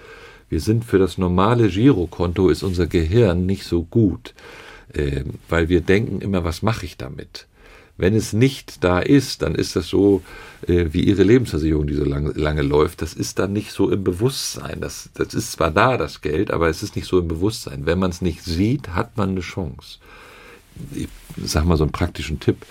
[0.51, 4.35] Wir sind für das normale Girokonto ist unser Gehirn nicht so gut
[4.93, 7.47] äh, weil wir denken immer, was mache ich damit?
[7.97, 10.23] Wenn es nicht da ist, dann ist das so
[10.67, 13.03] äh, wie Ihre Lebensversicherung, die so lange, lange läuft.
[13.03, 14.81] Das ist dann nicht so im Bewusstsein.
[14.81, 17.87] Das, das ist zwar da, das Geld, aber es ist nicht so im Bewusstsein.
[17.87, 19.99] Wenn man es nicht sieht, hat man eine Chance.
[20.93, 22.67] Ich sage mal so einen praktischen Tipp.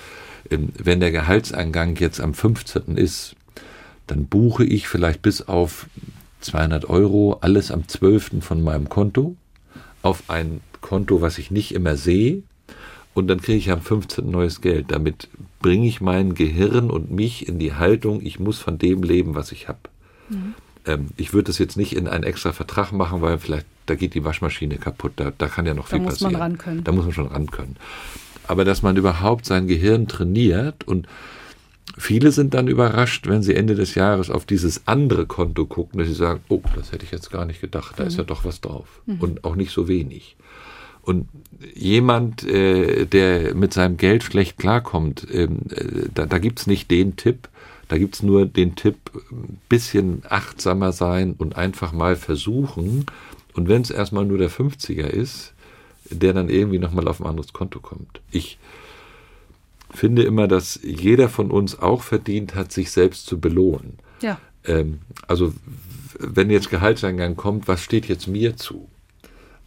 [0.49, 2.97] Ähm, wenn der Gehaltseingang jetzt am 15.
[2.97, 3.35] ist,
[4.07, 5.87] dann buche ich vielleicht bis auf
[6.41, 8.43] 200 Euro alles am 12.
[8.43, 9.37] von meinem Konto
[10.03, 12.43] auf ein Konto, was ich nicht immer sehe.
[13.15, 14.29] Und dann kriege ich am 15.
[14.29, 14.91] neues Geld.
[14.91, 19.33] Damit bringe ich mein Gehirn und mich in die Haltung, ich muss von dem leben,
[19.35, 19.79] was ich habe.
[20.29, 20.53] Mhm.
[20.85, 24.13] Ähm, ich würde das jetzt nicht in einen extra Vertrag machen, weil vielleicht, da geht
[24.13, 25.13] die Waschmaschine kaputt.
[25.15, 26.33] Da, da kann ja noch da viel passieren.
[26.33, 26.83] Da muss man ran können.
[26.83, 27.77] Da muss man schon ran können.
[28.47, 31.07] Aber dass man überhaupt sein Gehirn trainiert und
[31.97, 36.07] Viele sind dann überrascht, wenn sie Ende des Jahres auf dieses andere Konto gucken, dass
[36.07, 38.07] sie sagen, oh, das hätte ich jetzt gar nicht gedacht, da mhm.
[38.07, 39.01] ist ja doch was drauf.
[39.05, 39.19] Mhm.
[39.19, 40.35] Und auch nicht so wenig.
[41.03, 41.27] Und
[41.75, 47.15] jemand, äh, der mit seinem Geld schlecht klarkommt, ähm, äh, da, da gibt's nicht den
[47.17, 47.49] Tipp,
[47.89, 48.97] da gibt's nur den Tipp,
[49.31, 53.05] ein bisschen achtsamer sein und einfach mal versuchen.
[53.53, 55.53] Und wenn es erstmal nur der 50er ist,
[56.09, 58.21] der dann irgendwie nochmal auf ein anderes Konto kommt.
[58.31, 58.57] Ich
[59.93, 63.99] finde immer, dass jeder von uns auch verdient hat, sich selbst zu belohnen.
[64.21, 64.39] Ja.
[64.65, 65.53] Ähm, also
[66.19, 68.87] wenn jetzt Gehaltseingang kommt, was steht jetzt mir zu?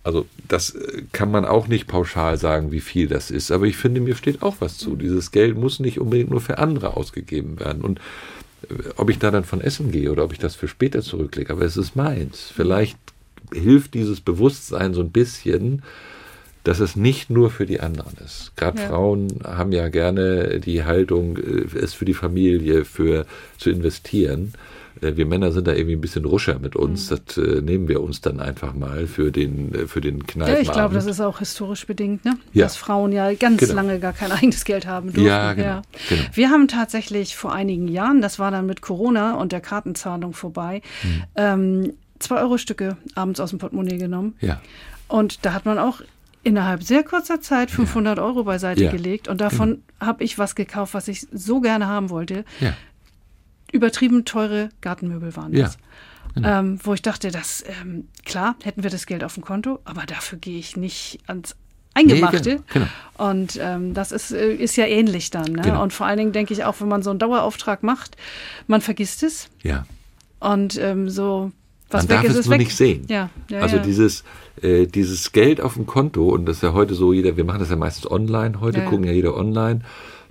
[0.03, 3.51] Also das äh, kann man auch nicht pauschal sagen, wie viel das ist.
[3.51, 4.97] Aber ich finde, mir steht auch was zu.
[4.97, 7.83] Dieses Geld muss nicht unbedingt nur für andere ausgegeben werden.
[7.83, 7.99] Und
[8.69, 11.53] äh, ob ich da dann von essen gehe oder ob ich das für später zurücklege,
[11.53, 12.53] aber es ist meins.
[12.55, 12.99] Vielleicht
[13.53, 15.83] hilft dieses Bewusstsein so ein bisschen,
[16.67, 18.51] dass es nicht nur für die anderen ist.
[18.57, 18.89] Gerade ja.
[18.89, 23.25] Frauen haben ja gerne die Haltung, äh, es für die Familie, für
[23.57, 24.53] zu investieren.
[25.01, 27.09] Äh, wir Männer sind da irgendwie ein bisschen ruscher mit uns.
[27.09, 27.21] Mhm.
[27.25, 30.55] Das äh, nehmen wir uns dann einfach mal für den, für den Kneipen.
[30.55, 32.37] Ja, ich glaube, das ist auch historisch bedingt, ne?
[32.53, 32.65] Ja.
[32.65, 33.75] dass Frauen ja ganz genau.
[33.75, 35.25] lange gar kein eigenes Geld haben durften.
[35.25, 35.69] Ja, genau.
[35.69, 35.83] ja.
[36.09, 36.23] genau.
[36.33, 40.83] Wir haben tatsächlich vor einigen Jahren, das war dann mit Corona und der Kartenzahlung vorbei,
[41.05, 41.23] mhm.
[41.37, 44.35] ähm, zwei Euro Stücke abends aus dem Portemonnaie genommen.
[44.41, 44.61] Ja.
[45.07, 46.01] Und da hat man auch
[46.47, 48.25] innerhalb sehr kurzer Zeit 500 ja.
[48.25, 48.93] Euro beiseite ja.
[48.93, 50.07] gelegt und davon genau.
[50.09, 52.45] habe ich was gekauft, was ich so gerne haben wollte.
[52.61, 52.73] Ja.
[53.73, 55.77] Übertrieben teure Gartenmöbel waren das.
[56.37, 56.49] Genau.
[56.61, 60.07] Ähm, wo ich dachte, dass ähm, klar hätten wir das Geld auf dem Konto, aber
[60.07, 61.57] dafür gehe ich nicht ans
[61.95, 62.51] Eingemachte.
[62.51, 63.31] Nee, genau, genau.
[63.33, 65.51] Und ähm, das ist, äh, ist ja ähnlich dann.
[65.51, 65.63] Ne?
[65.63, 65.83] Genau.
[65.83, 68.17] Und vor allen Dingen denke ich auch, wenn man so einen Dauerauftrag macht,
[68.69, 69.49] man vergisst es.
[69.63, 69.85] Ja.
[70.39, 71.51] Und ähm, so
[71.91, 72.61] was Man darf ist, es nur weg.
[72.61, 73.05] nicht sehen.
[73.09, 73.83] Ja, ja, also ja.
[73.83, 74.25] dieses
[74.63, 77.61] äh, dieses Geld auf dem Konto und das ist ja heute so jeder, wir machen
[77.61, 79.81] das ja meistens online heute, gucken ja jeder online.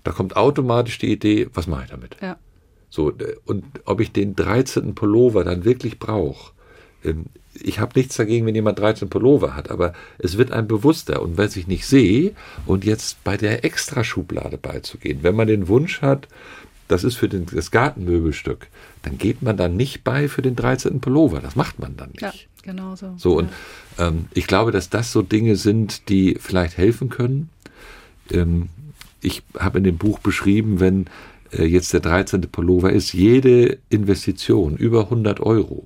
[0.04, 2.18] Da kommt automatisch die Idee, was mache ich damit?
[2.90, 4.96] So äh, und ob ich den 13.
[4.96, 6.52] Pullover dann wirklich brauche.
[7.04, 7.26] Ähm,
[7.62, 11.22] ich habe nichts dagegen, wenn jemand 13 Pullover hat, aber es wird einem bewusster.
[11.22, 12.34] Und wenn ich nicht sehe
[12.66, 16.28] und jetzt bei der Extraschublade beizugehen, wenn man den Wunsch hat,
[16.88, 18.68] das ist für den, das Gartenmöbelstück,
[19.04, 21.00] dann geht man dann nicht bei für den 13.
[21.00, 21.40] Pullover.
[21.40, 22.22] Das macht man dann nicht.
[22.22, 23.14] Ja, genau so.
[23.18, 23.50] So, und
[23.98, 27.50] ähm, ich glaube, dass das so Dinge sind, die vielleicht helfen können.
[28.32, 28.70] Ähm,
[29.22, 31.08] ich habe in dem Buch beschrieben, wenn
[31.52, 32.42] äh, jetzt der 13.
[32.42, 35.86] Pullover ist, jede Investition über 100 Euro,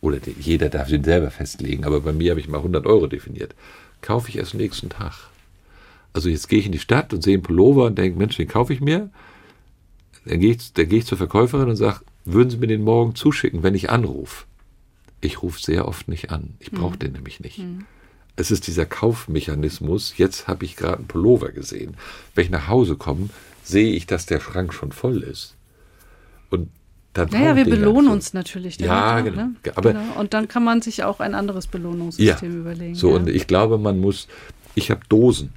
[0.00, 3.06] oder die, jeder darf den selber festlegen, aber bei mir habe ich mal 100 Euro
[3.06, 3.54] definiert,
[4.00, 5.28] kaufe ich erst nächsten Tag.
[6.14, 8.48] Also jetzt gehe ich in die Stadt und sehe einen Pullover und denke, Mensch, den
[8.48, 9.10] kaufe ich mir
[10.24, 13.14] Dann gehe ich, dann gehe ich zur Verkäuferin und sage, würden Sie mir den morgen
[13.14, 14.44] zuschicken, wenn ich anrufe?
[15.20, 16.54] Ich rufe sehr oft nicht an.
[16.58, 16.98] Ich brauche mhm.
[16.98, 17.58] den nämlich nicht.
[17.58, 17.84] Mhm.
[18.34, 20.14] Es ist dieser Kaufmechanismus.
[20.16, 21.96] Jetzt habe ich gerade einen Pullover gesehen.
[22.34, 23.28] Wenn ich nach Hause komme,
[23.62, 25.54] sehe ich, dass der Schrank schon voll ist.
[26.50, 26.70] Und
[27.12, 28.12] dann naja, wir belohnen so.
[28.12, 28.78] uns natürlich.
[28.78, 29.36] Damit, ja, genau.
[29.36, 29.54] Ne?
[29.74, 30.18] Aber, genau.
[30.18, 32.94] Und dann kann man sich auch ein anderes Belohnungssystem ja, überlegen.
[32.94, 33.16] So, ja.
[33.16, 34.28] und ich glaube, man muss,
[34.74, 35.52] ich habe Dosen,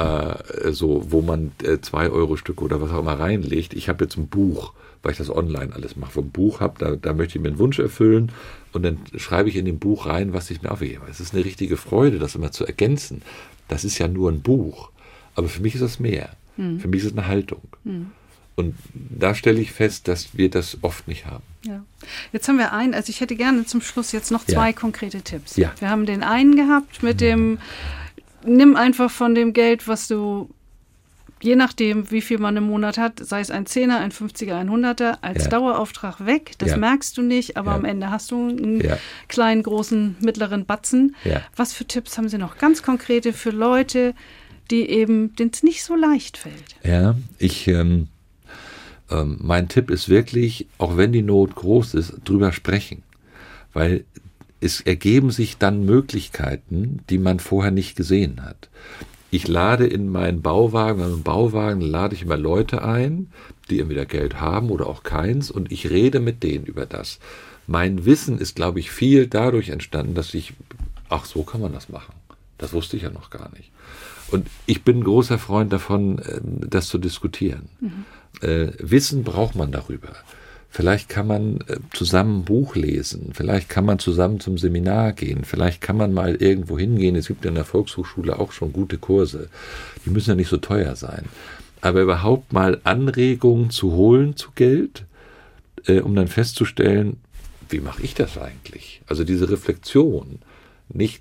[0.00, 3.74] äh, so, wo man äh, zwei Euro Stücke oder was auch immer reinlegt.
[3.74, 6.12] Ich habe jetzt ein Buch, weil ich das online alles mache.
[6.12, 8.32] Vom Buch habe, da, da möchte ich mir einen Wunsch erfüllen
[8.72, 11.02] und dann schreibe ich in dem Buch rein, was ich mir aufgebe.
[11.10, 13.22] Es ist eine richtige Freude, das immer zu ergänzen.
[13.68, 14.90] Das ist ja nur ein Buch.
[15.34, 16.30] Aber für mich ist das mehr.
[16.56, 16.80] Hm.
[16.80, 17.62] Für mich ist es eine Haltung.
[17.84, 18.10] Hm.
[18.56, 21.44] Und da stelle ich fest, dass wir das oft nicht haben.
[21.64, 21.82] Ja.
[22.32, 24.72] Jetzt haben wir einen, also ich hätte gerne zum Schluss jetzt noch zwei ja.
[24.72, 25.56] konkrete Tipps.
[25.56, 25.72] Ja.
[25.78, 27.58] Wir haben den einen gehabt mit dem,
[28.44, 30.50] nimm einfach von dem Geld, was du,
[31.40, 34.70] je nachdem, wie viel man im Monat hat, sei es ein Zehner, ein 50er, ein
[34.70, 35.50] Hunderter, als ja.
[35.50, 36.52] Dauerauftrag weg.
[36.58, 36.76] Das ja.
[36.76, 38.82] merkst du nicht, aber am Ende hast du einen
[39.28, 41.16] kleinen, großen, mittleren Batzen.
[41.56, 42.58] Was für Tipps haben Sie noch?
[42.58, 44.14] Ganz konkrete für Leute,
[44.70, 46.76] die eben, denen es nicht so leicht fällt.
[46.82, 47.68] Ja, ich...
[47.68, 48.08] Ähm
[49.10, 53.02] ähm, mein Tipp ist wirklich, auch wenn die Not groß ist, drüber sprechen.
[53.72, 54.04] Weil
[54.60, 58.68] es ergeben sich dann Möglichkeiten, die man vorher nicht gesehen hat.
[59.30, 63.30] Ich lade in meinen Bauwagen, in meinen Bauwagen lade ich immer Leute ein,
[63.70, 67.20] die entweder Geld haben oder auch keins, und ich rede mit denen über das.
[67.66, 70.54] Mein Wissen ist, glaube ich, viel dadurch entstanden, dass ich,
[71.08, 72.14] ach, so kann man das machen.
[72.58, 73.70] Das wusste ich ja noch gar nicht.
[74.32, 77.68] Und ich bin ein großer Freund davon, äh, das zu diskutieren.
[77.80, 78.04] Mhm
[78.40, 80.10] äh, Wissen braucht man darüber.
[80.72, 85.44] Vielleicht kann man äh, zusammen ein Buch lesen, vielleicht kann man zusammen zum Seminar gehen,
[85.44, 87.16] vielleicht kann man mal irgendwo hingehen.
[87.16, 89.48] Es gibt ja in der Volkshochschule auch schon gute Kurse.
[90.06, 91.24] Die müssen ja nicht so teuer sein.
[91.80, 95.06] Aber überhaupt mal Anregungen zu holen zu Geld,
[95.86, 97.16] äh, um dann festzustellen,
[97.68, 99.02] wie mache ich das eigentlich?
[99.06, 100.38] Also diese Reflexion.
[100.88, 101.20] Nicht,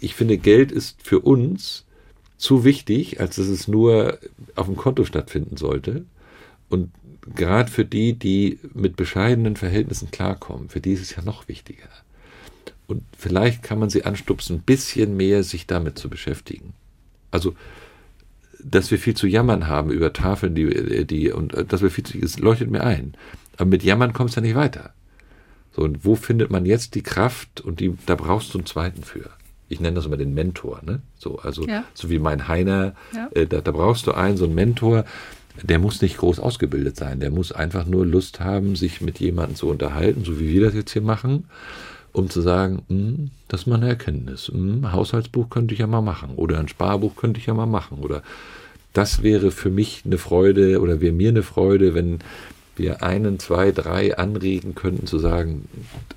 [0.00, 1.84] ich finde, Geld ist für uns
[2.38, 4.18] zu wichtig, als dass es nur
[4.54, 6.04] auf dem Konto stattfinden sollte.
[6.70, 6.90] Und
[7.34, 11.88] gerade für die, die mit bescheidenen Verhältnissen klarkommen, für die ist es ja noch wichtiger.
[12.86, 16.72] Und vielleicht kann man sie anstupsen, ein bisschen mehr sich damit zu beschäftigen.
[17.30, 17.54] Also,
[18.60, 22.18] dass wir viel zu jammern haben über Tafeln, die, die und dass wir viel zu,
[22.18, 23.14] es leuchtet mir ein.
[23.56, 24.94] Aber mit Jammern kommst du ja nicht weiter.
[25.72, 29.02] So, und wo findet man jetzt die Kraft und die, da brauchst du einen zweiten
[29.02, 29.30] für.
[29.68, 31.02] Ich nenne das immer den Mentor, ne?
[31.18, 31.84] So, also, ja.
[31.92, 33.28] so wie mein Heiner, ja.
[33.32, 35.04] äh, da, da brauchst du einen, so einen Mentor,
[35.62, 37.20] der muss nicht groß ausgebildet sein.
[37.20, 40.74] Der muss einfach nur Lust haben, sich mit jemandem zu unterhalten, so wie wir das
[40.74, 41.44] jetzt hier machen,
[42.12, 44.48] um zu sagen, hm, das ist mal eine Erkenntnis.
[44.48, 47.98] Hm, Haushaltsbuch könnte ich ja mal machen oder ein Sparbuch könnte ich ja mal machen
[47.98, 48.22] oder
[48.92, 52.18] das wäre für mich eine Freude oder wäre mir eine Freude, wenn
[52.76, 55.68] wir einen, zwei, drei anregen könnten zu sagen,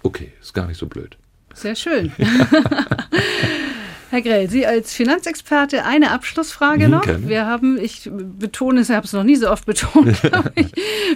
[0.04, 1.17] okay, ist gar nicht so blöd.
[1.54, 2.12] Sehr schön.
[4.12, 7.04] Herr Grell, Sie als Finanzexperte, eine Abschlussfrage mhm, noch.
[7.04, 7.30] Gerne.
[7.30, 10.21] Wir haben, ich betone es, ich habe es noch nie so oft betont,
[10.56, 10.67] ich,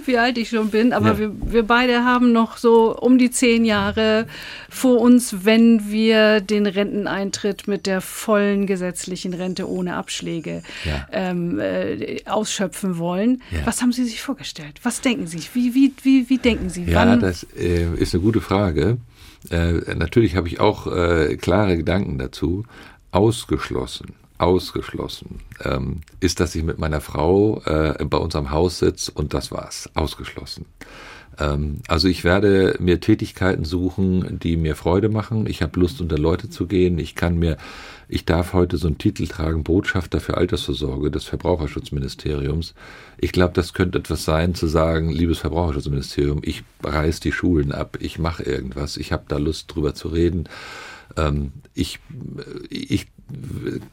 [0.05, 1.19] wie alt ich schon bin, aber ja.
[1.19, 4.27] wir, wir beide haben noch so um die zehn Jahre
[4.69, 11.05] vor uns, wenn wir den Renteneintritt mit der vollen gesetzlichen Rente ohne Abschläge ja.
[11.11, 13.43] ähm, äh, ausschöpfen wollen.
[13.51, 13.65] Ja.
[13.65, 14.79] Was haben Sie sich vorgestellt?
[14.83, 15.41] Was denken Sie?
[15.53, 16.85] Wie, wie, wie, wie denken Sie?
[16.85, 17.19] Ja, Wann?
[17.19, 18.99] das äh, ist eine gute Frage.
[19.49, 22.63] Äh, natürlich habe ich auch äh, klare Gedanken dazu.
[23.11, 29.33] Ausgeschlossen, ausgeschlossen ähm, ist, dass ich mit meiner Frau äh, bei unserem Haus sitze und
[29.33, 29.89] das war's.
[29.93, 30.65] Ausgeschlossen.
[31.39, 35.47] Ähm, also ich werde mir Tätigkeiten suchen, die mir Freude machen.
[35.47, 36.99] Ich habe Lust, unter Leute zu gehen.
[36.99, 37.57] Ich kann mir
[38.07, 42.73] ich darf heute so einen Titel tragen, Botschafter für Altersvorsorge des Verbraucherschutzministeriums.
[43.17, 47.97] Ich glaube, das könnte etwas sein, zu sagen, liebes Verbraucherschutzministerium, ich reiß die Schulen ab,
[47.99, 50.47] ich mache irgendwas, ich habe da Lust drüber zu reden.
[51.17, 51.99] Ähm, ich,
[52.69, 53.07] ich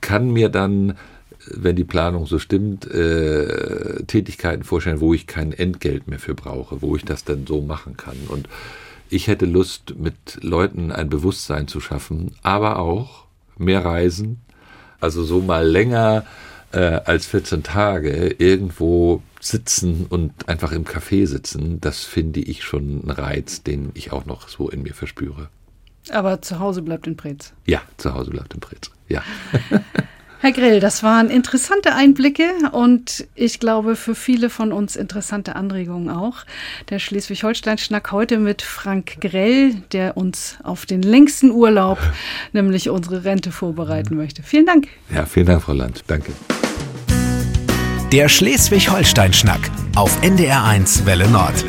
[0.00, 0.98] kann mir dann,
[1.46, 6.82] wenn die Planung so stimmt, äh, Tätigkeiten vorstellen, wo ich kein Entgelt mehr für brauche,
[6.82, 8.16] wo ich das dann so machen kann.
[8.28, 8.48] Und
[9.08, 14.40] ich hätte Lust, mit Leuten ein Bewusstsein zu schaffen, aber auch mehr reisen,
[15.00, 16.24] also so mal länger
[16.72, 23.02] äh, als 14 Tage irgendwo sitzen und einfach im Café sitzen, das finde ich schon
[23.02, 25.48] einen Reiz, den ich auch noch so in mir verspüre.
[26.10, 27.52] Aber zu Hause bleibt in Preetz.
[27.66, 28.90] Ja, zu Hause bleibt in Preetz.
[29.08, 29.22] Ja.
[30.42, 36.10] Herr Grill, das waren interessante Einblicke und ich glaube für viele von uns interessante Anregungen
[36.10, 36.38] auch.
[36.90, 41.98] Der Schleswig-Holstein-Schnack heute mit Frank Grell, der uns auf den längsten Urlaub,
[42.52, 44.42] nämlich unsere Rente vorbereiten möchte.
[44.42, 44.88] Vielen Dank.
[45.14, 46.02] Ja, vielen Dank, Frau Land.
[46.08, 46.32] Danke.
[48.10, 51.64] Der Schleswig-Holstein-Schnack auf NDR1 Welle Nord.